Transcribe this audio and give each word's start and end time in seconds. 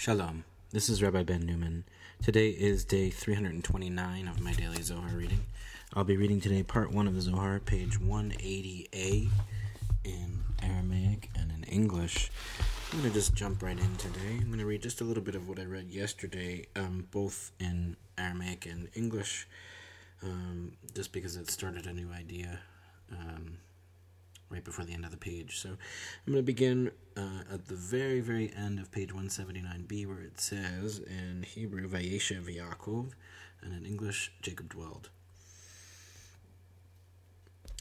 Shalom. 0.00 0.44
This 0.70 0.88
is 0.88 1.02
Rabbi 1.02 1.24
Ben 1.24 1.44
Newman. 1.44 1.84
Today 2.22 2.48
is 2.48 2.86
day 2.86 3.10
329 3.10 4.28
of 4.28 4.40
my 4.40 4.54
daily 4.54 4.80
Zohar 4.80 5.10
reading. 5.14 5.44
I'll 5.92 6.04
be 6.04 6.16
reading 6.16 6.40
today 6.40 6.62
part 6.62 6.90
1 6.90 7.06
of 7.06 7.14
the 7.14 7.20
Zohar, 7.20 7.58
page 7.58 8.00
180a 8.00 9.28
in 10.04 10.38
Aramaic 10.62 11.28
and 11.38 11.52
in 11.52 11.64
English. 11.64 12.30
I'm 12.90 13.00
going 13.00 13.12
to 13.12 13.14
just 13.14 13.34
jump 13.34 13.62
right 13.62 13.78
in 13.78 13.96
today. 13.96 14.38
I'm 14.40 14.46
going 14.46 14.60
to 14.60 14.64
read 14.64 14.80
just 14.80 15.02
a 15.02 15.04
little 15.04 15.22
bit 15.22 15.34
of 15.34 15.46
what 15.46 15.58
I 15.58 15.64
read 15.64 15.90
yesterday, 15.90 16.64
um, 16.76 17.06
both 17.10 17.52
in 17.60 17.98
Aramaic 18.16 18.64
and 18.64 18.88
English, 18.94 19.46
um, 20.22 20.72
just 20.94 21.12
because 21.12 21.36
it 21.36 21.50
started 21.50 21.84
a 21.84 21.92
new 21.92 22.10
idea. 22.10 22.60
Um, 23.12 23.58
right 24.50 24.64
before 24.64 24.84
the 24.84 24.92
end 24.92 25.04
of 25.04 25.10
the 25.10 25.16
page. 25.16 25.58
So 25.58 25.70
I'm 25.70 26.32
going 26.32 26.38
to 26.38 26.42
begin 26.42 26.90
uh, 27.16 27.44
at 27.52 27.68
the 27.68 27.74
very, 27.74 28.20
very 28.20 28.52
end 28.54 28.78
of 28.78 28.90
page 28.90 29.10
179b, 29.10 30.06
where 30.06 30.20
it 30.20 30.40
says 30.40 30.98
in 30.98 31.44
Hebrew, 31.44 31.88
Vayeshev 31.88 32.44
Yaakov, 32.54 33.12
and 33.62 33.72
in 33.72 33.86
English, 33.86 34.32
Jacob 34.42 34.70
dwelled. 34.70 35.10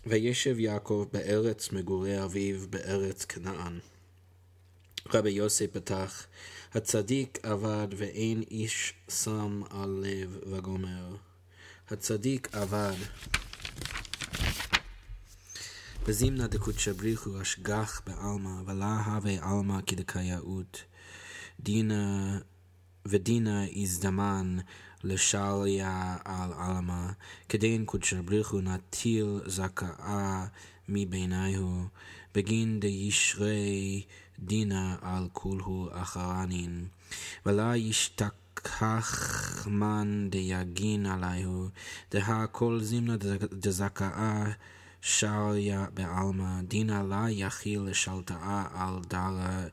Vayeshev 0.07 0.57
Yaakov 0.57 1.11
be'eretz 1.11 1.69
megurei 1.69 2.17
aviv 2.19 2.69
be'eretz 2.69 3.27
Canaan. 3.27 3.81
Rabbi 5.11 5.29
Yosef 5.29 5.71
Patach, 5.71 6.27
Hatzadik 6.73 7.39
avad 7.41 7.93
ve'ein 7.93 8.45
ish 8.51 8.93
sam 9.07 9.65
alev 9.71 10.03
lev 10.03 10.61
vagomer. 10.61 11.19
Hatzadik 11.89 12.49
avad 12.51 12.97
בזימנה 16.07 16.47
דקודשא 16.47 16.93
בריחו 16.93 17.41
אשגח 17.41 18.01
בעלמא, 18.05 18.61
ולה 18.65 19.03
הווה 19.05 19.33
עלמא 19.41 19.81
כדקייאות. 19.85 20.83
דינה 21.59 22.39
ודינה 23.05 23.65
הזדמן 23.75 24.57
לשליה 25.03 26.17
על 26.25 26.53
עלמא, 26.53 27.07
כדין 27.49 27.85
קודשא 27.85 28.21
בריחו 28.21 28.61
נטיל 28.61 29.39
זכאה 29.45 30.45
מביניהו, 30.89 31.83
בגין 32.35 32.79
דישרי 32.79 34.03
דינה 34.39 34.95
על 35.01 35.27
כולהו 35.33 35.87
אחרנין, 35.91 36.87
ולה 37.45 37.77
ישתכח 37.77 39.67
מן 39.67 40.27
דיגין 40.29 41.05
עליהו, 41.05 41.67
דהה 42.11 42.47
כל 42.47 42.79
זימנה 42.81 43.15
דזכאה 43.53 44.51
שריה 45.01 45.85
בעלמא, 45.93 46.61
דינא 46.61 47.03
לה 47.09 47.25
יכיל 47.29 47.81
לשלטאה 47.81 48.65
על 48.73 48.99
דרה, 49.07 49.63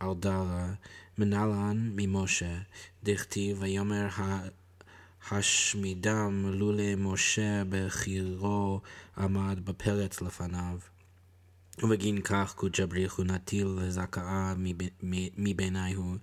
על 0.00 0.14
דרה, 0.14 0.72
מנלן 1.18 1.90
ממשה, 1.96 2.58
דכתיב 3.02 3.56
ויאמר 3.60 4.08
השמידם 5.30 6.46
לולי 6.46 6.94
משה 6.98 7.62
בחירו 7.68 8.80
עמד 9.18 9.60
בפרץ 9.64 10.20
לפניו. 10.20 10.78
ובגין 11.82 12.20
כך 12.20 12.54
קודשא 12.54 12.86
בריחו 12.86 13.24
נטיל 13.24 13.66
לזכאה 13.66 14.54
מביניהו, 15.36 16.14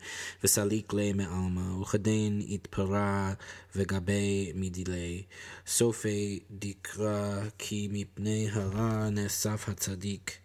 וסליק 0.44 0.94
לי 0.94 1.14
מעלמא, 1.14 1.82
וכדין 1.82 2.42
התפרה 2.50 3.34
וגבי 3.76 4.52
מדילי. 4.56 5.24
סופי 5.68 6.40
דקרא 6.52 7.42
כי 7.58 7.88
מפני 7.92 8.50
הרע 8.52 9.10
נאסף 9.10 9.70
הצדיק. 9.70 10.38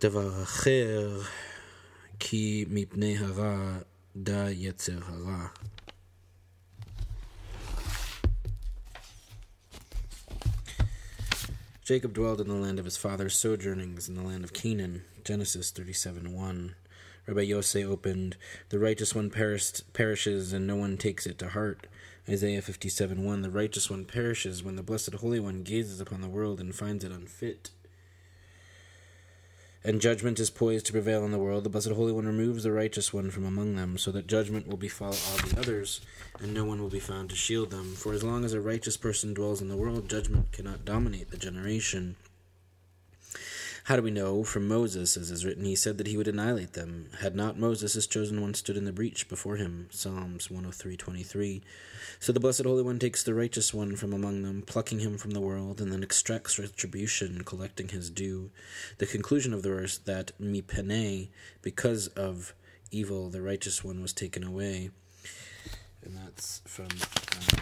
דבר 0.00 0.42
אחר, 0.42 1.20
כי 2.18 2.64
מפני 2.70 3.18
הרע 3.18 3.78
דא 4.16 4.46
יצר 4.50 4.98
הרע. 5.04 5.46
Jacob 11.90 12.12
dwelled 12.12 12.40
in 12.40 12.46
the 12.46 12.54
land 12.54 12.78
of 12.78 12.84
his 12.84 12.96
father's 12.96 13.34
sojournings 13.34 14.08
in 14.08 14.14
the 14.14 14.22
land 14.22 14.44
of 14.44 14.52
Canaan. 14.52 15.02
Genesis 15.24 15.72
37 15.72 16.32
1. 16.32 16.76
Rabbi 17.26 17.40
Yosef 17.40 17.84
opened, 17.84 18.36
The 18.68 18.78
righteous 18.78 19.12
one 19.12 19.28
perishes, 19.28 20.52
and 20.52 20.68
no 20.68 20.76
one 20.76 20.96
takes 20.96 21.26
it 21.26 21.36
to 21.38 21.48
heart. 21.48 21.88
Isaiah 22.28 22.62
57 22.62 23.24
1. 23.24 23.42
The 23.42 23.50
righteous 23.50 23.90
one 23.90 24.04
perishes 24.04 24.62
when 24.62 24.76
the 24.76 24.84
blessed 24.84 25.14
Holy 25.14 25.40
One 25.40 25.64
gazes 25.64 26.00
upon 26.00 26.20
the 26.20 26.28
world 26.28 26.60
and 26.60 26.72
finds 26.72 27.02
it 27.02 27.10
unfit 27.10 27.70
and 29.82 30.00
judgment 30.00 30.38
is 30.38 30.50
poised 30.50 30.86
to 30.86 30.92
prevail 30.92 31.24
in 31.24 31.32
the 31.32 31.38
world, 31.38 31.64
the 31.64 31.70
Blessed 31.70 31.90
Holy 31.90 32.12
One 32.12 32.26
removes 32.26 32.64
the 32.64 32.72
righteous 32.72 33.12
one 33.12 33.30
from 33.30 33.44
among 33.44 33.76
them, 33.76 33.96
so 33.96 34.10
that 34.12 34.26
judgment 34.26 34.68
will 34.68 34.76
befall 34.76 35.14
all 35.14 35.48
the 35.48 35.58
others, 35.58 36.00
and 36.38 36.52
no 36.52 36.64
one 36.64 36.80
will 36.80 36.90
be 36.90 37.00
found 37.00 37.30
to 37.30 37.36
shield 37.36 37.70
them. 37.70 37.94
For 37.94 38.12
as 38.12 38.22
long 38.22 38.44
as 38.44 38.52
a 38.52 38.60
righteous 38.60 38.96
person 38.96 39.32
dwells 39.32 39.62
in 39.62 39.68
the 39.68 39.76
world, 39.76 40.08
judgment 40.08 40.52
cannot 40.52 40.84
dominate 40.84 41.30
the 41.30 41.38
generation. 41.38 42.16
How 43.84 43.96
do 43.96 44.02
we 44.02 44.10
know? 44.10 44.44
From 44.44 44.68
Moses, 44.68 45.16
as 45.16 45.30
is 45.30 45.44
written, 45.44 45.64
he 45.64 45.74
said 45.74 45.98
that 45.98 46.06
he 46.06 46.16
would 46.16 46.28
annihilate 46.28 46.74
them. 46.74 47.08
Had 47.20 47.34
not 47.34 47.58
Moses, 47.58 47.94
his 47.94 48.06
chosen 48.06 48.40
one, 48.40 48.54
stood 48.54 48.76
in 48.76 48.84
the 48.84 48.92
breach 48.92 49.28
before 49.28 49.56
him. 49.56 49.88
Psalms 49.90 50.48
103.23. 50.48 51.62
So 52.18 52.32
the 52.32 52.40
Blessed 52.40 52.64
Holy 52.64 52.82
One 52.82 52.98
takes 52.98 53.22
the 53.22 53.34
righteous 53.34 53.72
one 53.72 53.96
from 53.96 54.12
among 54.12 54.42
them, 54.42 54.62
plucking 54.62 55.00
him 55.00 55.16
from 55.16 55.30
the 55.30 55.40
world, 55.40 55.80
and 55.80 55.90
then 55.90 56.02
extracts 56.02 56.58
retribution, 56.58 57.42
collecting 57.44 57.88
his 57.88 58.10
due. 58.10 58.50
The 58.98 59.06
conclusion 59.06 59.54
of 59.54 59.62
the 59.62 59.70
verse 59.70 59.98
that 59.98 60.32
mipene, 60.40 61.28
because 61.62 62.08
of 62.08 62.54
evil, 62.90 63.30
the 63.30 63.42
righteous 63.42 63.82
one 63.82 64.02
was 64.02 64.12
taken 64.12 64.44
away. 64.44 64.90
And 66.02 66.16
that's 66.16 66.60
from... 66.66 66.86
Um, 66.86 67.59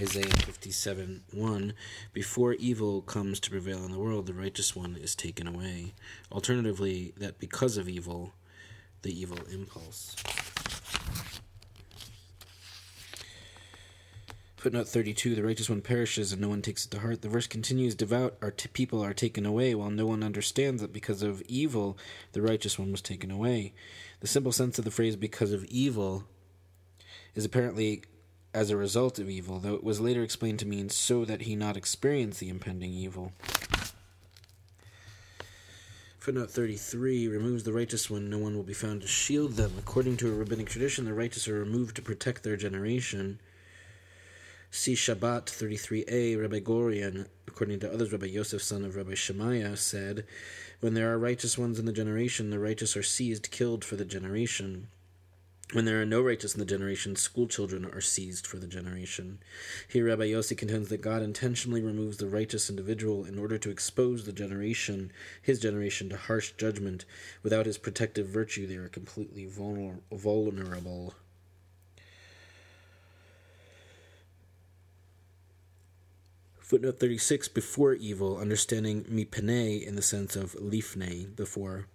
Isaiah 0.00 0.26
57 0.26 1.24
1 1.32 1.74
Before 2.12 2.52
evil 2.52 3.02
comes 3.02 3.40
to 3.40 3.50
prevail 3.50 3.84
in 3.84 3.90
the 3.90 3.98
world, 3.98 4.26
the 4.26 4.32
righteous 4.32 4.76
one 4.76 4.94
is 4.94 5.16
taken 5.16 5.48
away. 5.48 5.92
Alternatively, 6.30 7.14
that 7.16 7.40
because 7.40 7.76
of 7.76 7.88
evil, 7.88 8.32
the 9.02 9.20
evil 9.20 9.38
impulse. 9.52 10.14
Footnote 14.56 14.86
32 14.86 15.34
The 15.34 15.42
righteous 15.42 15.68
one 15.68 15.80
perishes 15.80 16.32
and 16.32 16.40
no 16.40 16.48
one 16.48 16.62
takes 16.62 16.86
it 16.86 16.92
to 16.92 17.00
heart. 17.00 17.22
The 17.22 17.28
verse 17.28 17.48
continues 17.48 17.96
Devout 17.96 18.36
are 18.40 18.52
t- 18.52 18.68
people 18.68 19.02
are 19.02 19.14
taken 19.14 19.44
away, 19.44 19.74
while 19.74 19.90
no 19.90 20.06
one 20.06 20.22
understands 20.22 20.80
that 20.80 20.92
because 20.92 21.22
of 21.22 21.42
evil, 21.48 21.98
the 22.34 22.42
righteous 22.42 22.78
one 22.78 22.92
was 22.92 23.02
taken 23.02 23.32
away. 23.32 23.74
The 24.20 24.28
simple 24.28 24.52
sense 24.52 24.78
of 24.78 24.84
the 24.84 24.92
phrase 24.92 25.16
because 25.16 25.52
of 25.52 25.64
evil 25.64 26.22
is 27.34 27.44
apparently 27.44 28.02
as 28.54 28.70
a 28.70 28.76
result 28.76 29.18
of 29.18 29.28
evil, 29.28 29.58
though 29.58 29.74
it 29.74 29.84
was 29.84 30.00
later 30.00 30.22
explained 30.22 30.58
to 30.60 30.66
mean 30.66 30.88
so 30.88 31.24
that 31.24 31.42
he 31.42 31.54
not 31.54 31.76
experience 31.76 32.38
the 32.38 32.48
impending 32.48 32.92
evil. 32.92 33.32
Footnote 36.18 36.50
33 36.50 37.28
removes 37.28 37.64
the 37.64 37.72
righteous 37.72 38.10
one, 38.10 38.28
no 38.28 38.38
one 38.38 38.54
will 38.54 38.62
be 38.62 38.74
found 38.74 39.00
to 39.02 39.08
shield 39.08 39.52
them. 39.52 39.72
According 39.78 40.18
to 40.18 40.28
a 40.28 40.34
rabbinic 40.34 40.68
tradition, 40.68 41.04
the 41.04 41.14
righteous 41.14 41.48
are 41.48 41.58
removed 41.58 41.96
to 41.96 42.02
protect 42.02 42.42
their 42.42 42.56
generation. 42.56 43.40
See 44.70 44.94
Shabbat 44.94 45.46
33a, 45.46 46.38
Rabbi 46.38 46.60
Gorian, 46.60 47.28
according 47.46 47.80
to 47.80 47.90
others, 47.90 48.12
Rabbi 48.12 48.26
Yosef, 48.26 48.62
son 48.62 48.84
of 48.84 48.96
Rabbi 48.96 49.14
Shemaiah, 49.14 49.76
said, 49.78 50.26
When 50.80 50.92
there 50.92 51.10
are 51.10 51.18
righteous 51.18 51.56
ones 51.56 51.78
in 51.78 51.86
the 51.86 51.92
generation, 51.92 52.50
the 52.50 52.58
righteous 52.58 52.94
are 52.94 53.02
seized, 53.02 53.50
killed 53.50 53.82
for 53.82 53.96
the 53.96 54.04
generation. 54.04 54.88
When 55.74 55.84
there 55.84 56.00
are 56.00 56.06
no 56.06 56.22
righteous 56.22 56.54
in 56.54 56.60
the 56.60 56.64
generation, 56.64 57.14
school 57.14 57.46
children 57.46 57.84
are 57.84 58.00
seized 58.00 58.46
for 58.46 58.56
the 58.56 58.66
generation. 58.66 59.38
Here, 59.86 60.06
Rabbi 60.06 60.28
Yossi 60.28 60.56
contends 60.56 60.88
that 60.88 61.02
God 61.02 61.22
intentionally 61.22 61.82
removes 61.82 62.16
the 62.16 62.26
righteous 62.26 62.70
individual 62.70 63.26
in 63.26 63.38
order 63.38 63.58
to 63.58 63.68
expose 63.68 64.24
the 64.24 64.32
generation, 64.32 65.12
his 65.42 65.60
generation, 65.60 66.08
to 66.08 66.16
harsh 66.16 66.52
judgment. 66.56 67.04
Without 67.42 67.66
his 67.66 67.76
protective 67.76 68.26
virtue, 68.28 68.66
they 68.66 68.76
are 68.76 68.88
completely 68.88 69.44
vulner- 69.44 70.00
vulnerable. 70.10 71.12
Footnote 76.60 76.98
36 76.98 77.48
Before 77.48 77.92
evil, 77.92 78.38
understanding 78.38 79.04
mipene 79.04 79.86
in 79.86 79.96
the 79.96 80.02
sense 80.02 80.34
of 80.34 80.54
lifne, 80.54 81.36
before. 81.36 81.88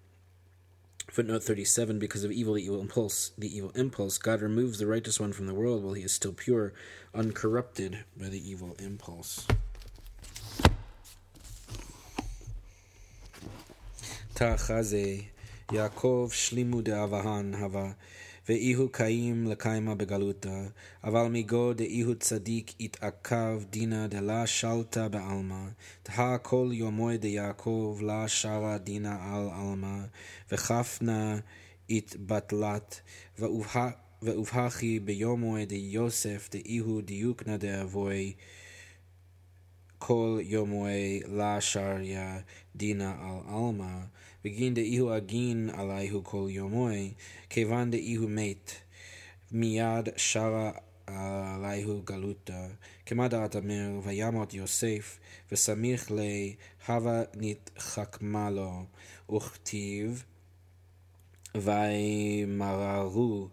Footnote 1.09 1.43
37 1.43 1.99
Because 1.99 2.23
of 2.23 2.31
evil, 2.31 2.53
the 2.55 2.63
evil 2.63 2.79
impulse, 2.79 3.31
the 3.37 3.55
evil 3.55 3.71
impulse, 3.75 4.17
God 4.17 4.41
removes 4.41 4.79
the 4.79 4.87
righteous 4.87 5.19
one 5.19 5.33
from 5.33 5.45
the 5.45 5.53
world 5.53 5.83
while 5.83 5.93
he 5.93 6.03
is 6.03 6.13
still 6.13 6.33
pure, 6.33 6.73
uncorrupted 7.13 8.05
by 8.17 8.29
the 8.29 8.49
evil 8.49 8.75
impulse. 8.79 9.45
Ta'chaze 14.35 15.25
Yaakov 15.69 16.31
shlimu 16.31 16.81
de'avahan 16.83 17.59
hava 17.59 17.95
ואיהו 18.49 18.89
קיים 18.89 19.47
לקיימה 19.47 19.95
בגלותה, 19.95 20.63
אבל 21.03 21.27
מגו 21.31 21.73
דאיהו 21.73 22.15
צדיק 22.15 22.81
יתעכב 22.81 23.61
דינא 23.69 24.07
דלה 24.07 24.47
שלטה 24.47 25.09
בעלמא, 25.09 25.65
תהה 26.03 26.37
כל 26.37 26.69
יומוי 26.71 27.17
דיעקב 27.17 27.99
לה 28.01 28.27
שרה 28.27 28.77
דינא 28.77 29.15
על 29.21 29.49
עלמא, 29.49 29.97
וכפנה 30.51 31.39
יתבטלת, 31.89 33.01
ואובהכי 34.21 34.99
ביומוי 34.99 35.65
דיוסף 35.65 36.49
דאיהו 36.51 37.01
דיוקנא 37.01 37.57
דאבוי, 37.57 38.33
כל 40.13 40.39
יומוי 40.41 41.21
לה 41.27 41.61
שריה 41.61 42.39
דינא 42.75 43.13
על 43.19 43.37
עלמא, 43.47 43.97
בגין 44.43 44.73
דאיהו 44.73 45.17
אגין 45.17 45.69
עליהו 45.73 46.23
כל 46.23 46.45
יומוי, 46.49 47.13
כיוון 47.49 47.91
דאיהו 47.91 48.29
מת, 48.29 48.71
מיד 49.51 50.09
שרה 50.17 50.71
עליהו 51.07 52.01
גלותה, 52.05 52.67
כמה 53.05 53.27
דעת 53.27 53.55
אמר, 53.55 53.99
וימות 54.03 54.53
יוסף, 54.53 55.19
וסמיך 55.51 56.11
לי, 56.11 56.55
הווה 56.87 57.21
נתחכמה 57.35 58.49
לו, 58.49 58.85
וכתיב, 59.35 60.23
וימררו 61.55 63.47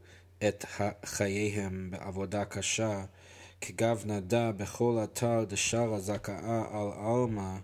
את 0.49 0.65
חייהם 1.05 1.91
בעבודה 1.91 2.45
קשה, 2.45 3.05
כגב 3.61 4.03
נדע 4.07 4.51
בכל 4.51 4.99
אתר 5.05 5.45
דשרה 5.45 6.01
זכאה 6.01 6.65
על 6.71 6.89
עלמא, 6.93 7.57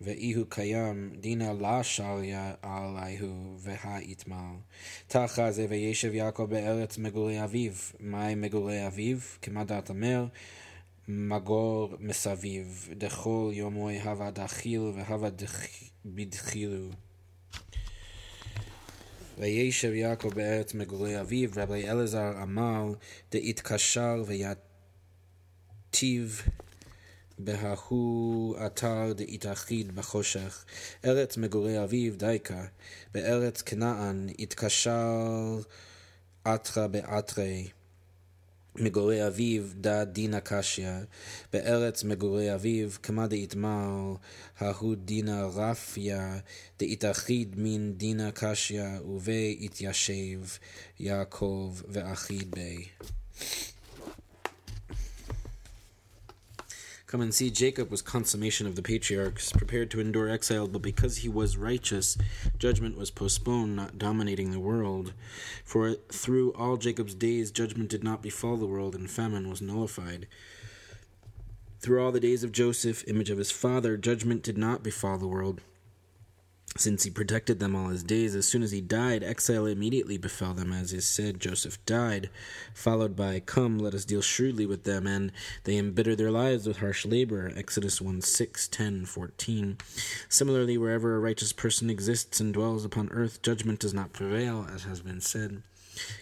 ואיהו 0.00 0.46
קיים 0.48 1.12
דינא 1.20 1.52
לה 1.60 1.84
שריה 1.84 2.54
עליהו 2.62 3.56
והאיתמל. 3.58 4.54
תחה 5.06 5.50
זה 5.50 5.66
וישב 5.68 6.14
יעקב 6.14 6.44
בארץ 6.44 6.98
מגורי 6.98 7.44
אביו. 7.44 7.72
מהי 8.00 8.34
מגורי 8.34 8.86
אביו? 8.86 9.18
כמה 9.42 9.64
דעת 9.64 9.88
אומר? 9.88 10.26
מגור 11.08 11.90
מסביב, 12.00 12.88
דכל 12.98 13.50
יומוי 13.52 14.00
הווה 14.00 14.30
דחיל 14.30 14.80
והווה 14.80 15.28
בדחילו. 16.04 16.90
וישב 19.38 19.94
יעקב 19.94 20.34
בארץ 20.34 20.74
מגורי 20.74 21.20
אביו, 21.20 21.50
רבי 21.56 21.90
אלעזר 21.90 22.42
אמר, 22.42 22.92
דאיתקשר 23.32 24.24
ויתיב 24.26 26.42
בההוא 27.38 28.56
אתר 28.66 29.12
דאיתאחיד 29.12 29.96
בחושך, 29.96 30.64
ארץ 31.04 31.36
מגורי 31.36 31.84
אביו 31.84 32.16
דייקה, 32.16 32.64
בארץ 33.14 33.62
כנען 33.62 34.28
התקשר 34.38 35.58
אתרא 36.54 36.86
באתרי. 36.86 37.68
מגורי 38.80 39.26
אביו 39.26 39.62
דא 39.74 40.04
דינא 40.04 40.40
קשיא, 40.40 40.90
בארץ 41.52 42.04
מגורי 42.04 42.54
אביו 42.54 42.90
כמה 43.02 43.26
דאיתמר, 43.26 44.14
ההוא 44.58 44.94
דינא 44.94 45.46
רפיא, 45.54 46.16
דאיתאחיד 46.78 47.54
מן 47.56 47.92
דינא 47.92 48.30
קשיא, 48.30 48.84
ובי 49.04 49.58
התיישב 49.60 50.40
יעקב 51.00 51.76
ואחיד 51.88 52.50
בי. 52.50 52.84
Come 57.08 57.22
and 57.22 57.34
see 57.34 57.50
Jacob 57.50 57.90
was 57.90 58.02
consummation 58.02 58.66
of 58.66 58.76
the 58.76 58.82
patriarchs, 58.82 59.50
prepared 59.50 59.90
to 59.92 60.00
endure 60.00 60.28
exile, 60.28 60.68
but 60.68 60.82
because 60.82 61.16
he 61.16 61.28
was 61.30 61.56
righteous, 61.56 62.18
judgment 62.58 62.98
was 62.98 63.10
postponed, 63.10 63.74
not 63.74 63.96
dominating 63.96 64.50
the 64.50 64.60
world. 64.60 65.14
For 65.64 65.94
through 65.94 66.52
all 66.52 66.76
Jacob's 66.76 67.14
days, 67.14 67.50
judgment 67.50 67.88
did 67.88 68.04
not 68.04 68.20
befall 68.20 68.58
the 68.58 68.66
world, 68.66 68.94
and 68.94 69.10
famine 69.10 69.48
was 69.48 69.62
nullified. 69.62 70.26
Through 71.80 72.04
all 72.04 72.12
the 72.12 72.20
days 72.20 72.44
of 72.44 72.52
Joseph, 72.52 73.02
image 73.08 73.30
of 73.30 73.38
his 73.38 73.50
father, 73.50 73.96
judgment 73.96 74.42
did 74.42 74.58
not 74.58 74.82
befall 74.82 75.16
the 75.16 75.26
world 75.26 75.62
since 76.76 77.04
he 77.04 77.10
protected 77.10 77.58
them 77.58 77.74
all 77.74 77.88
his 77.88 78.02
days. 78.02 78.34
As 78.34 78.46
soon 78.46 78.62
as 78.62 78.70
he 78.70 78.80
died, 78.80 79.22
exile 79.22 79.66
immediately 79.66 80.18
befell 80.18 80.54
them, 80.54 80.72
as 80.72 80.92
is 80.92 81.06
said, 81.06 81.40
Joseph 81.40 81.84
died, 81.86 82.30
followed 82.74 83.16
by, 83.16 83.40
Come, 83.40 83.78
let 83.78 83.94
us 83.94 84.04
deal 84.04 84.22
shrewdly 84.22 84.66
with 84.66 84.84
them, 84.84 85.06
and 85.06 85.32
they 85.64 85.76
embitter 85.76 86.14
their 86.14 86.30
lives 86.30 86.66
with 86.66 86.78
harsh 86.78 87.06
labor. 87.06 87.52
Exodus 87.56 88.00
1 88.00 88.20
6, 88.20 88.68
10, 88.68 89.04
14. 89.06 89.78
Similarly, 90.28 90.78
wherever 90.78 91.16
a 91.16 91.20
righteous 91.20 91.52
person 91.52 91.90
exists 91.90 92.40
and 92.40 92.52
dwells 92.52 92.84
upon 92.84 93.08
earth, 93.10 93.42
judgment 93.42 93.80
does 93.80 93.94
not 93.94 94.12
prevail, 94.12 94.66
as 94.72 94.84
has 94.84 95.00
been 95.00 95.20
said. 95.20 95.62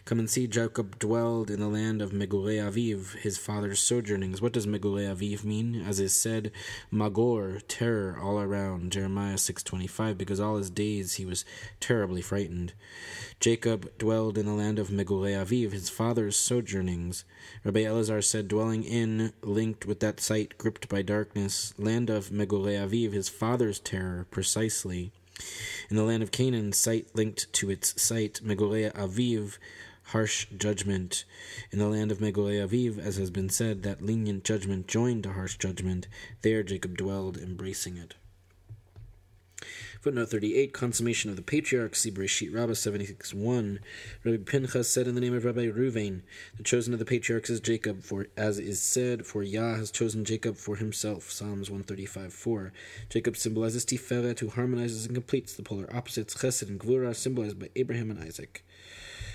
Come 0.05 0.19
and 0.19 0.31
see 0.31 0.47
Jacob 0.47 0.99
dwelled 0.99 1.51
in 1.51 1.61
the 1.61 1.69
land 1.69 2.01
of 2.01 2.13
Megure 2.13 2.61
Aviv, 2.61 3.17
his 3.17 3.37
father's 3.39 3.81
sojournings. 3.81 4.41
What 4.41 4.53
does 4.53 4.67
Megure 4.67 5.15
Aviv 5.15 5.45
mean? 5.45 5.83
As 5.87 6.01
is 6.01 6.15
said, 6.15 6.53
Magor, 6.91 7.61
terror 7.67 8.19
all 8.21 8.39
around, 8.41 8.93
Jeremiah 8.93 9.35
6.25, 9.35 10.17
because 10.17 10.41
all 10.41 10.57
his 10.57 10.71
days 10.71 11.15
he 11.15 11.27
was 11.27 11.45
terribly 11.81 12.23
frightened. 12.23 12.73
Jacob 13.41 13.91
dwelled 13.99 14.39
in 14.39 14.47
the 14.47 14.53
land 14.53 14.79
of 14.79 14.89
Megure 14.89 15.45
Aviv, 15.45 15.73
his 15.73 15.91
father's 15.91 16.37
sojournings. 16.37 17.25
Rabbi 17.65 17.81
Elazar 17.81 18.23
said, 18.25 18.49
dwelling 18.49 18.85
in, 18.85 19.33
linked 19.43 19.87
with 19.87 20.01
that 20.01 20.21
site 20.21 20.57
gripped 20.59 20.89
by 20.89 21.03
darkness, 21.03 21.75
land 21.79 22.11
of 22.11 22.31
Megure 22.31 22.87
Aviv, 22.87 23.13
his 23.13 23.29
father's 23.29 23.79
terror, 23.79 24.27
precisely. 24.31 25.13
In 25.89 25.97
the 25.97 26.03
land 26.03 26.23
of 26.23 26.31
Canaan, 26.31 26.73
site 26.73 27.15
linked 27.15 27.53
to 27.55 27.71
its 27.71 28.01
site, 28.01 28.41
Megoreh 28.43 28.93
Aviv, 28.93 29.59
harsh 30.05 30.47
judgment. 30.57 31.25
In 31.71 31.79
the 31.79 31.89
land 31.89 32.11
of 32.11 32.19
Megoreh 32.19 32.67
Aviv, 32.67 32.99
as 32.99 33.17
has 33.17 33.31
been 33.31 33.49
said, 33.49 33.83
that 33.83 34.03
lenient 34.03 34.45
judgment 34.45 34.89
joined 34.89 35.25
to 35.25 35.33
harsh 35.33 35.57
judgment. 35.57 36.09
There 36.43 36.63
Jacob 36.63 36.97
dwelled, 36.97 37.37
embracing 37.37 37.97
it. 37.97 38.15
Footnote 40.07 40.29
38, 40.29 40.73
Consummation 40.73 41.31
of 41.31 41.37
the 41.37 41.43
Patriarchs, 41.43 42.07
Bereshit 42.07 42.55
Rabbah 42.55 42.75
76 42.75 43.35
1. 43.35 43.81
Rabbi 44.23 44.37
Pinchas 44.49 44.89
said 44.89 45.09
in 45.09 45.17
the 45.17 45.21
name 45.21 45.35
of 45.35 45.45
Rabbi 45.45 45.67
Ruvain, 45.67 46.23
The 46.57 46.63
chosen 46.63 46.93
of 46.93 47.01
the 47.01 47.05
patriarchs 47.05 47.51
is 47.51 47.59
Jacob, 47.59 48.05
for 48.05 48.29
as 48.37 48.61
is 48.61 48.81
said, 48.81 49.27
For 49.27 49.43
Yah 49.43 49.75
has 49.75 49.91
chosen 49.91 50.25
Jacob 50.25 50.59
for 50.59 50.77
himself. 50.77 51.33
Psalms 51.33 51.71
135 51.71 52.33
4. 52.33 52.73
Jacob 53.09 53.37
symbolizes 53.37 53.85
Tiferet, 53.85 54.39
who 54.39 54.51
harmonizes 54.51 55.07
and 55.07 55.17
completes 55.17 55.55
the 55.55 55.65
polar 55.65 55.93
opposites. 55.93 56.37
Chesed 56.37 56.69
and 56.69 56.79
Gvura, 56.79 57.13
symbolized 57.13 57.59
by 57.59 57.71
Abraham 57.75 58.13
and 58.13 58.23
Isaac. 58.23 58.65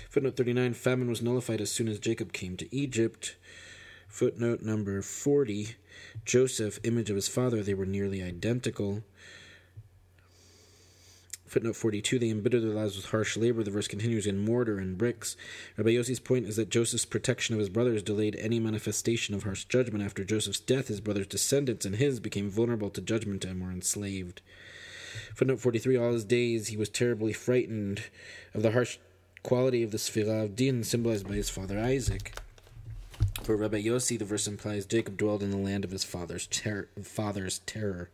Footnote 0.08 0.38
39, 0.38 0.72
Famine 0.72 1.10
was 1.10 1.20
nullified 1.20 1.60
as 1.60 1.70
soon 1.70 1.86
as 1.86 1.98
Jacob 1.98 2.32
came 2.32 2.56
to 2.56 2.74
Egypt. 2.74 3.36
Footnote 4.08 4.62
number 4.62 5.02
40, 5.02 5.76
Joseph, 6.24 6.80
image 6.82 7.10
of 7.10 7.16
his 7.16 7.28
father, 7.28 7.62
they 7.62 7.74
were 7.74 7.84
nearly 7.84 8.22
identical. 8.22 9.02
Footnote 11.52 11.76
42, 11.76 12.18
they 12.18 12.30
embitter 12.30 12.60
their 12.60 12.70
lives 12.70 12.96
with 12.96 13.10
harsh 13.10 13.36
labor. 13.36 13.62
The 13.62 13.70
verse 13.70 13.86
continues 13.86 14.26
in 14.26 14.42
mortar 14.42 14.78
and 14.78 14.96
bricks. 14.96 15.36
Rabbi 15.76 15.90
Yossi's 15.90 16.18
point 16.18 16.46
is 16.46 16.56
that 16.56 16.70
Joseph's 16.70 17.04
protection 17.04 17.54
of 17.54 17.58
his 17.58 17.68
brothers 17.68 18.02
delayed 18.02 18.36
any 18.36 18.58
manifestation 18.58 19.34
of 19.34 19.42
harsh 19.42 19.66
judgment. 19.66 20.02
After 20.02 20.24
Joseph's 20.24 20.60
death, 20.60 20.88
his 20.88 21.02
brothers' 21.02 21.26
descendants 21.26 21.84
and 21.84 21.96
his 21.96 22.20
became 22.20 22.48
vulnerable 22.48 22.88
to 22.88 23.02
judgment 23.02 23.44
and 23.44 23.60
were 23.60 23.70
enslaved. 23.70 24.40
Footnote 25.34 25.60
43, 25.60 25.98
all 25.98 26.12
his 26.14 26.24
days 26.24 26.68
he 26.68 26.76
was 26.78 26.88
terribly 26.88 27.34
frightened 27.34 28.04
of 28.54 28.62
the 28.62 28.72
harsh 28.72 28.96
quality 29.42 29.82
of 29.82 29.90
the 29.90 29.98
Sphira 29.98 30.44
of 30.44 30.56
Din, 30.56 30.82
symbolized 30.82 31.28
by 31.28 31.34
his 31.34 31.50
father 31.50 31.78
Isaac. 31.78 32.34
For 33.42 33.56
Rabbi 33.56 33.82
Yossi, 33.82 34.18
the 34.18 34.24
verse 34.24 34.46
implies 34.46 34.86
Jacob 34.86 35.18
dwelled 35.18 35.42
in 35.42 35.50
the 35.50 35.58
land 35.58 35.84
of 35.84 35.90
his 35.90 36.02
father's, 36.02 36.46
ter- 36.46 36.88
father's 37.02 37.58
terror. 37.66 38.08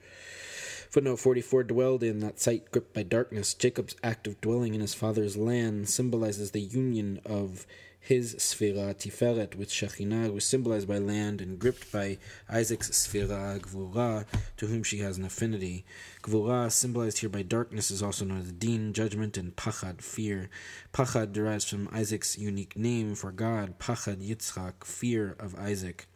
Footnote 0.90 1.18
44 1.18 1.64
dwelled 1.64 2.02
in 2.02 2.20
that 2.20 2.40
site 2.40 2.70
gripped 2.70 2.94
by 2.94 3.02
darkness. 3.02 3.52
Jacob's 3.52 3.94
act 4.02 4.26
of 4.26 4.40
dwelling 4.40 4.74
in 4.74 4.80
his 4.80 4.94
father's 4.94 5.36
land 5.36 5.88
symbolizes 5.88 6.50
the 6.50 6.60
union 6.60 7.20
of 7.26 7.66
his 8.00 8.36
Sphira, 8.36 8.94
Tiferet, 8.94 9.54
with 9.54 9.68
Shekhinah, 9.68 10.32
was 10.32 10.46
symbolized 10.46 10.88
by 10.88 10.96
land 10.96 11.42
and 11.42 11.58
gripped 11.58 11.92
by 11.92 12.16
Isaac's 12.48 12.90
Sphira, 12.90 13.60
Gvura, 13.60 14.24
to 14.56 14.66
whom 14.66 14.82
she 14.82 15.00
has 15.00 15.18
an 15.18 15.24
affinity. 15.24 15.84
Gvura, 16.22 16.72
symbolized 16.72 17.18
here 17.18 17.28
by 17.28 17.42
darkness, 17.42 17.90
is 17.90 18.02
also 18.02 18.24
known 18.24 18.40
as 18.40 18.52
Din, 18.52 18.94
judgment, 18.94 19.36
and 19.36 19.54
Pachad, 19.56 20.00
fear. 20.00 20.48
Pachad 20.94 21.34
derives 21.34 21.68
from 21.68 21.88
Isaac's 21.92 22.38
unique 22.38 22.78
name 22.78 23.14
for 23.14 23.30
God, 23.30 23.78
Pachad 23.78 24.26
Yitzchak, 24.26 24.84
fear 24.84 25.36
of 25.38 25.54
Isaac. 25.56 26.06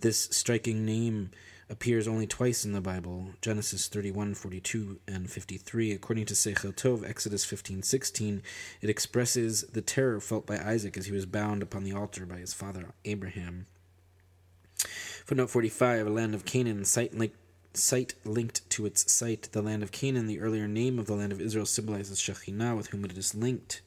This 0.00 0.28
striking 0.30 0.84
name 0.84 1.30
appears 1.70 2.08
only 2.08 2.26
twice 2.26 2.64
in 2.64 2.72
the 2.72 2.80
Bible, 2.80 3.30
Genesis 3.42 3.88
31, 3.88 4.34
42, 4.34 5.00
and 5.06 5.30
53. 5.30 5.92
According 5.92 6.26
to 6.26 6.34
Sechel 6.34 6.74
Tov, 6.74 7.08
Exodus 7.08 7.44
15, 7.44 7.82
16, 7.82 8.42
it 8.80 8.90
expresses 8.90 9.62
the 9.62 9.82
terror 9.82 10.20
felt 10.20 10.46
by 10.46 10.58
Isaac 10.58 10.96
as 10.96 11.06
he 11.06 11.12
was 11.12 11.26
bound 11.26 11.62
upon 11.62 11.84
the 11.84 11.92
altar 11.92 12.24
by 12.24 12.36
his 12.36 12.54
father 12.54 12.94
Abraham. 13.04 13.66
Footnote 15.24 15.50
45, 15.50 16.06
a 16.06 16.10
land 16.10 16.34
of 16.34 16.44
Canaan, 16.44 16.84
site 16.84 17.14
linked, 17.14 17.36
site 17.74 18.14
linked 18.24 18.68
to 18.70 18.86
its 18.86 19.12
site. 19.12 19.50
The 19.52 19.62
land 19.62 19.82
of 19.82 19.92
Canaan, 19.92 20.26
the 20.26 20.40
earlier 20.40 20.66
name 20.66 20.98
of 20.98 21.06
the 21.06 21.14
land 21.14 21.32
of 21.32 21.40
Israel, 21.40 21.66
symbolizes 21.66 22.18
Shekhinah, 22.20 22.76
with 22.76 22.88
whom 22.88 23.04
it 23.04 23.16
is 23.16 23.34
linked. 23.34 23.82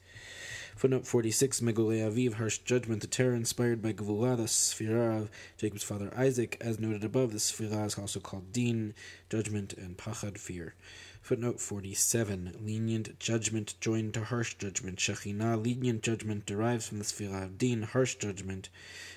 Footnote 0.76 1.06
46 1.06 1.60
Megure 1.60 2.00
Aviv, 2.00 2.34
harsh 2.34 2.58
judgment, 2.58 3.02
the 3.02 3.06
terror 3.06 3.34
inspired 3.34 3.82
by 3.82 3.92
Gevura, 3.92 4.36
the 4.36 4.44
Sphira 4.44 5.22
of 5.22 5.30
Jacob's 5.56 5.82
father 5.82 6.12
Isaac. 6.16 6.56
As 6.60 6.80
noted 6.80 7.04
above, 7.04 7.32
the 7.32 7.38
Sphira 7.38 7.86
is 7.86 7.98
also 7.98 8.20
called 8.20 8.52
Din, 8.52 8.94
judgment, 9.30 9.74
and 9.74 9.96
Pachad, 9.96 10.38
fear. 10.38 10.74
Footnote 11.20 11.60
47 11.60 12.56
Lenient 12.64 13.18
judgment 13.20 13.74
joined 13.80 14.14
to 14.14 14.24
harsh 14.24 14.54
judgment. 14.54 14.98
Shekhinah, 14.98 15.62
lenient 15.62 16.02
judgment, 16.02 16.46
derives 16.46 16.88
from 16.88 16.98
the 16.98 17.04
Sphira 17.04 17.44
of 17.44 17.58
Din, 17.58 17.82
harsh 17.82 18.16
judgment, 18.16 18.68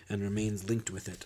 and 0.07 0.21
remains 0.21 0.69
linked 0.69 0.91
with 0.91 1.07
it. 1.07 1.25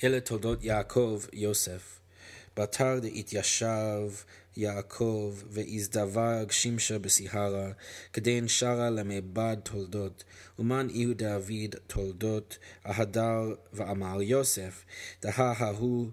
Ele 0.00 0.20
Toldot 0.20 0.62
Yaakov 0.62 1.28
Yosef 1.32 1.91
בתר 2.56 2.98
דהתיישב 3.02 4.10
יעקב 4.56 5.34
ואיזדבר 5.48 6.44
שימשה 6.50 6.98
בסיהרה, 6.98 7.70
כדין 8.12 8.48
שרה 8.48 8.90
למבד 8.90 9.56
תולדות, 9.62 10.24
ומן 10.58 10.88
איהו 10.90 11.14
דוד 11.14 11.74
תולדות, 11.86 12.58
ההדר 12.84 13.54
ואמר 13.72 14.22
יוסף, 14.22 14.84
דהה 15.22 15.52
ההוא 15.58 16.06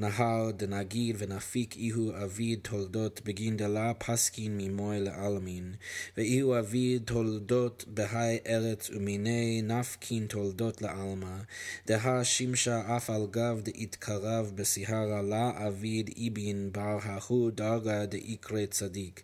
נהר 0.00 0.50
דנגיד 0.50 1.16
ונפיק 1.18 1.76
איהו 1.76 2.12
אביד 2.24 2.58
תולדות 2.62 3.20
בגין 3.24 3.56
דלה 3.56 3.92
פסקין 3.94 4.56
ממוי 4.56 5.00
לעלמין, 5.00 5.74
ואיהו 6.16 6.58
אביד 6.58 7.02
תולדות 7.04 7.84
בהי 7.88 8.38
ארץ 8.46 8.90
ומיני 8.90 9.62
נפקין 9.62 10.26
תולדות 10.26 10.82
לעלמא, 10.82 11.36
דה 11.86 12.24
שימשה 12.24 12.96
אף 12.96 13.10
על 13.10 13.26
גב 13.30 13.60
דהתקרב 13.62 14.52
בסיהרה 14.54 15.22
לה 15.22 15.66
אביד 15.66 16.10
איבין 16.16 16.72
בר 16.72 16.98
ההוא 17.02 17.50
דרגה 17.50 18.06
דאיקרא 18.06 18.66
צדיק, 18.66 19.22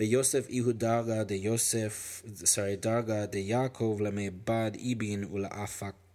ויוסף 0.00 0.48
איהו 0.48 0.72
דרגה 0.72 1.24
דיוסף, 1.24 2.22
סורי 2.44 2.76
דרגה 2.76 3.26
דיעקב 3.26 3.98
למבד 4.00 4.70
איבין 4.74 5.24
ולאפק 5.24 6.07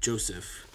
Joseph. 0.00 0.66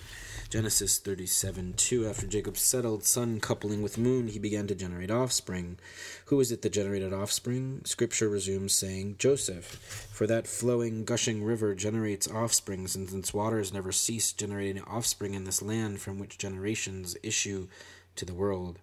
Genesis 0.52 1.00
37 1.00 1.74
2. 1.74 2.08
After 2.08 2.28
Jacob 2.28 2.58
settled 2.58 3.04
sun 3.04 3.40
coupling 3.40 3.82
with 3.82 3.98
moon, 3.98 4.28
he 4.28 4.38
began 4.38 4.68
to 4.68 4.76
generate 4.76 5.10
offspring. 5.10 5.80
Who 6.26 6.40
is 6.40 6.52
it 6.52 6.62
that 6.62 6.74
generated 6.74 7.12
offspring? 7.12 7.82
Scripture 7.86 8.30
resumes 8.30 8.76
saying, 8.76 9.16
Joseph. 9.18 9.66
For 10.12 10.28
that 10.28 10.46
flowing, 10.46 11.06
gushing 11.06 11.44
river 11.44 11.74
generates 11.74 12.28
offspring, 12.28 12.88
and 12.94 13.12
its 13.12 13.34
waters 13.34 13.74
never 13.74 13.92
cease 13.92 14.32
generating 14.32 14.84
offspring 14.84 15.34
in 15.34 15.46
this 15.46 15.64
land 15.64 16.02
from 16.02 16.20
which 16.20 16.38
generations 16.38 17.18
issue 17.24 17.68
to 18.16 18.26
the 18.26 18.34
world. 18.34 18.80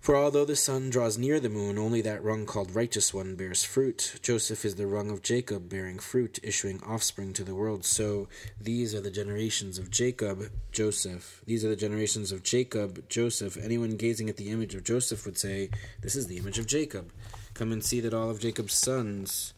For 0.00 0.16
although 0.16 0.44
the 0.44 0.56
sun 0.56 0.90
draws 0.90 1.18
near 1.18 1.40
the 1.40 1.48
moon, 1.48 1.76
only 1.76 2.00
that 2.02 2.22
rung 2.22 2.46
called 2.46 2.74
righteous 2.74 3.12
one 3.12 3.34
bears 3.34 3.64
fruit. 3.64 4.18
Joseph 4.22 4.64
is 4.64 4.76
the 4.76 4.86
rung 4.86 5.10
of 5.10 5.22
Jacob, 5.22 5.68
bearing 5.68 5.98
fruit, 5.98 6.38
issuing 6.42 6.80
offspring 6.82 7.32
to 7.34 7.44
the 7.44 7.54
world. 7.54 7.84
So 7.84 8.28
these 8.60 8.94
are 8.94 9.00
the 9.00 9.10
generations 9.10 9.78
of 9.78 9.90
Jacob, 9.90 10.50
Joseph. 10.70 11.42
These 11.46 11.64
are 11.64 11.68
the 11.68 11.76
generations 11.76 12.30
of 12.30 12.42
Jacob, 12.42 13.08
Joseph. 13.08 13.56
Anyone 13.56 13.96
gazing 13.96 14.28
at 14.28 14.36
the 14.36 14.50
image 14.50 14.74
of 14.74 14.84
Joseph 14.84 15.26
would 15.26 15.36
say, 15.36 15.70
This 16.00 16.14
is 16.14 16.28
the 16.28 16.38
image 16.38 16.58
of 16.58 16.66
Jacob. 16.66 17.12
Come 17.54 17.72
and 17.72 17.84
see 17.84 18.00
that 18.00 18.14
all 18.14 18.30
of 18.30 18.40
Jacob's 18.40 18.74
sons, 18.74 19.52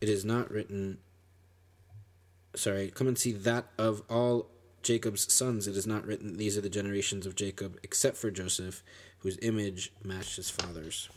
it 0.00 0.08
is 0.08 0.24
not 0.24 0.50
written. 0.50 0.98
Sorry, 2.56 2.90
come 2.90 3.08
and 3.08 3.18
see 3.18 3.32
that 3.32 3.66
of 3.76 4.02
all 4.08 4.48
Jacob's 4.88 5.30
sons, 5.30 5.68
it 5.68 5.76
is 5.76 5.86
not 5.86 6.06
written, 6.06 6.38
These 6.38 6.56
are 6.56 6.62
the 6.62 6.70
generations 6.70 7.26
of 7.26 7.34
Jacob, 7.34 7.78
except 7.82 8.16
for 8.16 8.30
Joseph, 8.30 8.82
whose 9.18 9.36
image 9.42 9.92
matched 10.02 10.36
his 10.36 10.48
father's. 10.48 11.10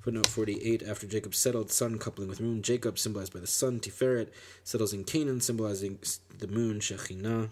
Footnote 0.00 0.26
48 0.26 0.82
After 0.82 1.06
Jacob 1.06 1.34
settled, 1.34 1.70
sun 1.70 1.98
coupling 1.98 2.28
with 2.28 2.42
moon, 2.42 2.60
Jacob, 2.60 2.98
symbolized 2.98 3.32
by 3.32 3.40
the 3.40 3.46
sun, 3.46 3.80
Tiferet, 3.80 4.28
settles 4.64 4.92
in 4.92 5.04
Canaan, 5.04 5.40
symbolizing 5.40 5.98
the 6.40 6.46
moon, 6.46 6.80
Shekhinah. 6.80 7.48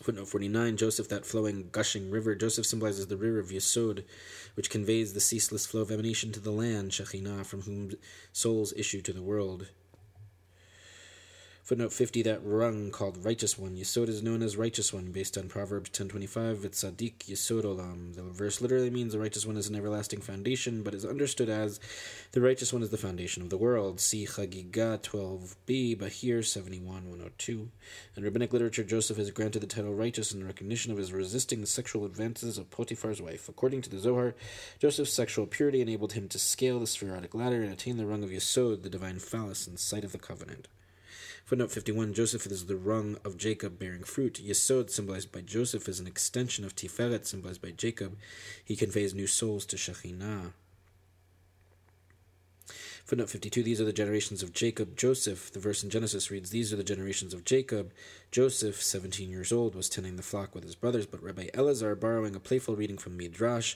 Footnote 0.00 0.28
49 0.28 0.78
Joseph, 0.78 1.10
that 1.10 1.26
flowing, 1.26 1.68
gushing 1.70 2.10
river. 2.10 2.34
Joseph 2.34 2.64
symbolizes 2.64 3.08
the 3.08 3.18
river 3.18 3.38
of 3.38 3.50
Yesod, 3.50 4.04
which 4.54 4.70
conveys 4.70 5.12
the 5.12 5.20
ceaseless 5.20 5.66
flow 5.66 5.82
of 5.82 5.90
emanation 5.90 6.32
to 6.32 6.40
the 6.40 6.50
land, 6.50 6.92
Shekhinah, 6.92 7.44
from 7.44 7.60
whom 7.60 7.90
souls 8.32 8.72
issue 8.74 9.02
to 9.02 9.12
the 9.12 9.20
world. 9.20 9.66
Footnote 11.68 11.92
50, 11.92 12.22
that 12.22 12.40
rung 12.42 12.90
called 12.90 13.22
Righteous 13.22 13.58
One. 13.58 13.76
Yesod 13.76 14.08
is 14.08 14.22
known 14.22 14.42
as 14.42 14.56
Righteous 14.56 14.90
One, 14.90 15.12
based 15.12 15.36
on 15.36 15.50
Proverbs 15.50 15.90
10.25, 15.90 16.56
Vitzadik 16.56 17.18
Yesod 17.26 17.64
Olam. 17.64 18.14
The 18.14 18.22
verse 18.22 18.62
literally 18.62 18.88
means 18.88 19.12
the 19.12 19.18
Righteous 19.18 19.44
One 19.44 19.58
is 19.58 19.68
an 19.68 19.76
everlasting 19.76 20.22
foundation, 20.22 20.82
but 20.82 20.94
is 20.94 21.04
understood 21.04 21.50
as 21.50 21.78
the 22.32 22.40
Righteous 22.40 22.72
One 22.72 22.82
is 22.82 22.88
the 22.88 22.96
foundation 22.96 23.42
of 23.42 23.50
the 23.50 23.58
world. 23.58 24.00
See 24.00 24.24
Chagiga 24.24 24.98
12b, 25.02 25.98
Bahir 25.98 26.38
71.102. 26.38 27.68
In 28.16 28.24
rabbinic 28.24 28.54
literature, 28.54 28.82
Joseph 28.82 29.18
is 29.18 29.30
granted 29.30 29.60
the 29.60 29.66
title 29.66 29.92
Righteous 29.92 30.32
in 30.32 30.46
recognition 30.46 30.90
of 30.90 30.96
his 30.96 31.12
resisting 31.12 31.60
the 31.60 31.66
sexual 31.66 32.06
advances 32.06 32.56
of 32.56 32.70
Potiphar's 32.70 33.20
wife. 33.20 33.46
According 33.46 33.82
to 33.82 33.90
the 33.90 33.98
Zohar, 33.98 34.34
Joseph's 34.78 35.12
sexual 35.12 35.44
purity 35.44 35.82
enabled 35.82 36.14
him 36.14 36.28
to 36.28 36.38
scale 36.38 36.80
the 36.80 36.86
spherotic 36.86 37.34
ladder 37.34 37.62
and 37.62 37.70
attain 37.70 37.98
the 37.98 38.06
rung 38.06 38.24
of 38.24 38.30
Yesod, 38.30 38.84
the 38.84 38.88
divine 38.88 39.18
phallus, 39.18 39.68
in 39.68 39.76
sight 39.76 40.04
of 40.04 40.12
the 40.12 40.18
covenant. 40.18 40.66
Footnote 41.48 41.70
51 41.70 42.12
Joseph 42.12 42.44
is 42.44 42.66
the 42.66 42.76
rung 42.76 43.16
of 43.24 43.38
Jacob 43.38 43.78
bearing 43.78 44.02
fruit. 44.02 44.34
Yesod, 44.34 44.90
symbolized 44.90 45.32
by 45.32 45.40
Joseph, 45.40 45.88
is 45.88 45.98
an 45.98 46.06
extension 46.06 46.62
of 46.62 46.76
Tiferet, 46.76 47.24
symbolized 47.24 47.62
by 47.62 47.70
Jacob. 47.70 48.18
He 48.62 48.76
conveys 48.76 49.14
new 49.14 49.26
souls 49.26 49.64
to 49.64 49.76
Shekhinah. 49.76 50.52
Footnote 53.06 53.30
52 53.30 53.62
These 53.62 53.80
are 53.80 53.86
the 53.86 53.94
generations 53.94 54.42
of 54.42 54.52
Jacob. 54.52 54.94
Joseph, 54.94 55.50
the 55.50 55.58
verse 55.58 55.82
in 55.82 55.88
Genesis 55.88 56.30
reads, 56.30 56.50
These 56.50 56.70
are 56.70 56.76
the 56.76 56.84
generations 56.84 57.32
of 57.32 57.46
Jacob. 57.46 57.92
Joseph, 58.30 58.82
17 58.82 59.30
years 59.30 59.50
old, 59.50 59.74
was 59.74 59.88
tending 59.88 60.16
the 60.16 60.22
flock 60.22 60.54
with 60.54 60.64
his 60.64 60.74
brothers, 60.74 61.06
but 61.06 61.22
Rabbi 61.22 61.46
Elazar, 61.54 61.98
borrowing 61.98 62.36
a 62.36 62.40
playful 62.40 62.76
reading 62.76 62.98
from 62.98 63.16
Midrash, 63.16 63.74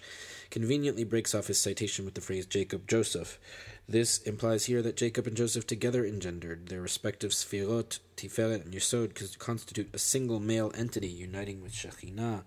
conveniently 0.50 1.05
breaks 1.05 1.35
off 1.35 1.47
his 1.47 1.59
citation 1.59 2.05
with 2.05 2.12
the 2.12 2.21
phrase 2.21 2.45
Jacob 2.45 2.87
Joseph. 2.87 3.38
This 3.88 4.18
implies 4.22 4.66
here 4.66 4.80
that 4.82 4.96
Jacob 4.96 5.26
and 5.26 5.36
Joseph 5.36 5.66
together 5.66 6.04
engendered 6.04 6.68
their 6.68 6.80
respective 6.80 7.32
Sfirot, 7.32 7.98
Tiferet, 8.16 8.64
and 8.64 8.72
Yesod 8.72 9.38
constitute 9.38 9.90
a 9.92 9.98
single 9.98 10.40
male 10.40 10.70
entity 10.74 11.08
uniting 11.08 11.60
with 11.60 11.72
Shekhinah. 11.72 12.44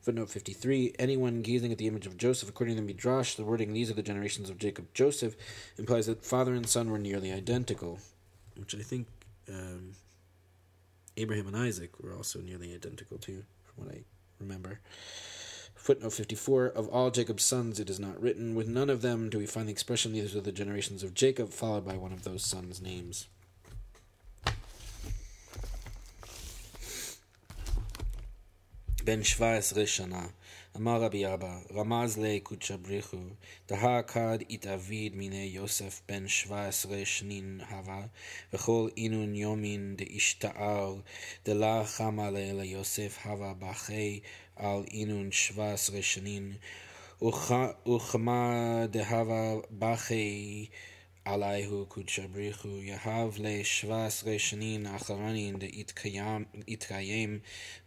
Footnote 0.00 0.30
53 0.30 0.94
Anyone 0.98 1.42
gazing 1.42 1.72
at 1.72 1.78
the 1.78 1.86
image 1.86 2.06
of 2.06 2.16
Joseph, 2.16 2.48
according 2.48 2.76
to 2.76 2.80
the 2.80 2.86
Midrash, 2.86 3.34
the 3.34 3.44
wording, 3.44 3.72
these 3.72 3.90
are 3.90 3.94
the 3.94 4.02
generations 4.02 4.48
of 4.48 4.58
Jacob 4.58 4.86
Joseph, 4.94 5.36
implies 5.76 6.06
that 6.06 6.24
father 6.24 6.54
and 6.54 6.66
son 6.66 6.90
were 6.90 6.98
nearly 6.98 7.32
identical, 7.32 7.98
which 8.56 8.74
I 8.74 8.78
think 8.78 9.08
um, 9.48 9.92
Abraham 11.16 11.48
and 11.48 11.56
Isaac 11.56 12.00
were 12.00 12.14
also 12.14 12.40
nearly 12.40 12.74
identical 12.74 13.18
too, 13.18 13.42
from 13.64 13.84
what 13.84 13.94
I 13.94 14.04
remember. 14.38 14.80
Footnote 15.90 16.12
54 16.12 16.66
Of 16.66 16.88
all 16.90 17.10
Jacob's 17.10 17.44
sons 17.44 17.80
it 17.80 17.90
is 17.90 17.98
not 17.98 18.22
written, 18.22 18.54
with 18.54 18.68
none 18.68 18.88
of 18.88 19.02
them 19.02 19.28
do 19.28 19.38
we 19.38 19.46
find 19.46 19.66
the 19.66 19.72
expression, 19.72 20.12
these 20.12 20.36
are 20.36 20.40
the 20.40 20.52
generations 20.52 21.02
of 21.02 21.14
Jacob, 21.14 21.50
followed 21.50 21.84
by 21.84 21.96
one 21.96 22.12
of 22.12 22.22
those 22.22 22.44
sons' 22.44 22.80
names. 22.80 23.26
Ben. 29.02 29.24
אמר 30.76 31.02
רבי 31.02 31.34
אבא, 31.34 31.58
רמז 31.74 32.18
לי 32.18 32.40
קודשא 32.40 32.76
בריחו, 32.76 33.16
דהה 33.68 34.02
כד 34.02 34.38
התאביד 34.50 35.14
מיני 35.14 35.50
יוסף 35.52 36.00
בן 36.08 36.28
שבע 36.28 36.68
עשרה 36.68 37.04
שנין 37.04 37.60
הווה, 37.70 38.06
וכל 38.52 38.88
אינון 38.96 39.34
יומין 39.34 39.96
דאשתער, 39.96 40.96
דלה 41.44 41.84
חמה 41.84 42.30
ליוסף 42.30 43.18
הווה 43.24 43.54
בחי 43.58 44.20
על 44.56 44.84
אינון 44.90 45.32
שבע 45.32 45.72
עשרה 45.72 46.02
שנין, 46.02 46.52
וכמה 47.86 48.86
דהבה 48.90 49.54
בחי 49.78 50.66
עליהו 51.24 51.86
קודשא 51.88 52.26
בריחו, 52.26 52.82
יהב 52.82 53.32
לשבע 53.38 54.06
עשרה 54.06 54.38
שנין 54.38 54.86
אחרנין 54.86 55.56
דהתקיים 55.58 57.38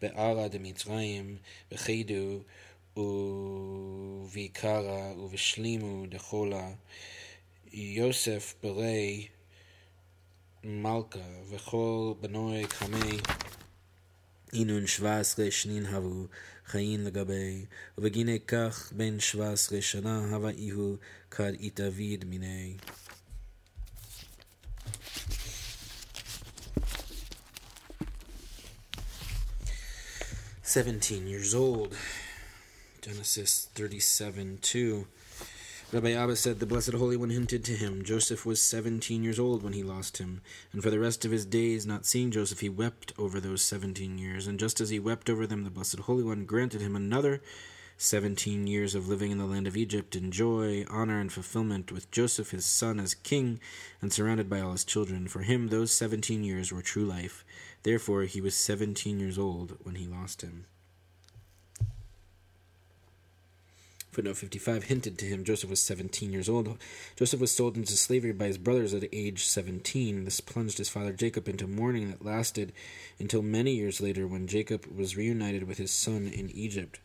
בערה 0.02 0.48
דמצרים, 0.48 1.38
וחידו 1.72 2.40
ויקרא 4.33 5.13
ובשלימו 5.13 6.07
דחולה 6.07 6.71
יוסף 7.73 8.55
ברי 8.63 9.29
מלכה 10.65 11.19
וכל 11.49 12.15
בנוי 12.21 12.67
קמי 12.67 13.19
אינון 14.53 14.87
שבע 14.87 15.19
עשרה 15.19 15.51
שנין 15.51 15.87
הבו 15.87 16.27
חיין 16.67 17.05
לגבי 17.05 17.65
ובגיני 17.99 18.39
כך 18.47 18.93
בין 18.97 19.21
שבע 19.21 19.53
עשרה 19.53 19.83
שנה 19.83 20.29
הווה 20.31 20.51
איהו 20.51 20.97
כד 21.31 21.53
איתאביד 21.61 22.25
מיני 22.25 22.77
17 30.69 31.17
years 31.27 31.55
old. 31.55 31.95
Genesis 33.04 33.68
37 33.76 34.60
2. 34.62 35.06
Rabbi 35.92 36.14
Abba 36.14 36.38
said, 36.38 36.62
The 36.62 36.66
Blessed 36.66 36.94
Holy 36.94 37.18
One 37.18 37.32
hinted 37.32 37.66
to 37.66 37.74
him, 37.74 38.06
Joseph 38.06 38.46
was 38.46 38.62
17 38.62 39.26
years 39.26 39.38
old 39.38 39.62
when 39.62 39.74
he 39.74 39.84
lost 39.84 40.20
him, 40.20 40.40
and 40.72 40.82
for 40.82 40.90
the 40.90 41.02
rest 41.02 41.26
of 41.26 41.32
his 41.32 41.46
days, 41.46 41.86
not 41.86 42.06
seeing 42.06 42.32
Joseph, 42.32 42.62
he 42.62 42.70
wept 42.70 43.12
over 43.20 43.42
those 43.42 43.62
17 43.62 44.18
years. 44.18 44.48
And 44.48 44.58
just 44.58 44.80
as 44.80 44.90
he 44.90 45.02
wept 45.02 45.30
over 45.30 45.46
them, 45.46 45.66
the 45.66 45.70
Blessed 45.70 46.00
Holy 46.00 46.24
One 46.24 46.46
granted 46.46 46.80
him 46.80 46.96
another 46.96 47.42
17 47.98 48.68
years 48.68 48.96
of 48.96 49.10
living 49.10 49.32
in 49.32 49.38
the 49.38 49.46
land 49.46 49.68
of 49.68 49.76
Egypt 49.76 50.16
in 50.16 50.32
joy, 50.32 50.86
honor, 50.90 51.20
and 51.20 51.30
fulfillment, 51.30 51.92
with 51.92 52.10
Joseph 52.10 52.52
his 52.52 52.66
son 52.66 53.02
as 53.02 53.16
king, 53.16 53.60
and 54.02 54.14
surrounded 54.14 54.50
by 54.50 54.62
all 54.62 54.72
his 54.72 54.86
children. 54.86 55.28
For 55.28 55.42
him, 55.42 55.68
those 55.68 55.92
17 55.92 56.42
years 56.46 56.72
were 56.72 56.82
true 56.82 57.06
life. 57.06 57.44
Therefore, 57.84 58.24
he 58.24 58.40
was 58.40 58.56
17 58.56 59.20
years 59.20 59.38
old 59.38 59.78
when 59.84 59.96
he 59.96 60.08
lost 60.08 60.42
him. 60.42 60.68
Footnote 64.14 64.38
55 64.38 64.84
hinted 64.84 65.18
to 65.18 65.26
him 65.26 65.44
Joseph 65.44 65.72
was 65.72 65.82
17 65.82 66.32
years 66.32 66.48
old. 66.48 66.78
Joseph 67.16 67.40
was 67.40 67.52
sold 67.52 67.76
into 67.76 67.98
slavery 67.98 68.32
by 68.32 68.46
his 68.46 68.60
brothers 68.60 68.94
at 68.94 69.10
age 69.12 69.44
17. 69.44 70.24
This 70.24 70.40
plunged 70.40 70.78
his 70.78 70.88
father 70.88 71.14
Jacob 71.14 71.48
into 71.48 71.66
mourning 71.66 72.12
that 72.12 72.24
lasted 72.24 72.74
until 73.18 73.42
many 73.42 73.74
years 73.74 74.00
later 74.00 74.28
when 74.28 74.46
Jacob 74.46 74.86
was 74.86 75.18
reunited 75.18 75.64
with 75.64 75.80
his 75.80 75.90
son 75.90 76.28
in 76.28 76.52
Egypt. 76.52 77.00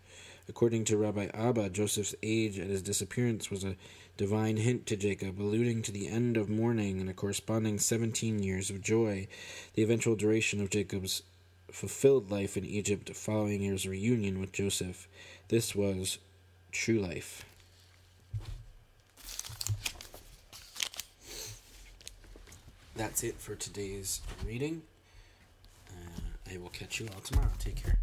According 0.50 0.84
to 0.84 0.98
Rabbi 0.98 1.28
Abba, 1.32 1.70
Joseph's 1.70 2.14
age 2.22 2.58
at 2.58 2.68
his 2.68 2.82
disappearance 2.82 3.50
was 3.50 3.64
a 3.64 3.76
divine 4.18 4.58
hint 4.58 4.84
to 4.88 4.96
Jacob, 4.96 5.40
alluding 5.40 5.80
to 5.82 5.92
the 5.92 6.08
end 6.08 6.36
of 6.36 6.50
mourning 6.50 7.00
and 7.00 7.08
a 7.08 7.14
corresponding 7.14 7.78
17 7.78 8.42
years 8.42 8.68
of 8.68 8.82
joy, 8.82 9.28
the 9.72 9.82
eventual 9.82 10.14
duration 10.14 10.60
of 10.60 10.68
Jacob's 10.68 11.22
fulfilled 11.72 12.30
life 12.30 12.58
in 12.58 12.66
Egypt 12.66 13.16
following 13.16 13.62
his 13.62 13.88
reunion 13.88 14.40
with 14.40 14.52
Joseph. 14.52 15.08
This 15.48 15.74
was 15.74 16.18
true 16.72 17.00
life. 17.00 17.44
That's 22.96 23.22
it 23.22 23.36
for 23.38 23.54
today's 23.54 24.20
reading. 24.44 24.82
Uh, 25.90 26.52
I 26.52 26.56
will 26.58 26.70
catch 26.70 26.98
you 26.98 27.08
all 27.14 27.20
tomorrow. 27.20 27.52
Take 27.58 27.82
care. 27.84 27.98